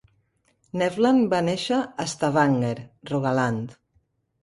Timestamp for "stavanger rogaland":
2.17-3.81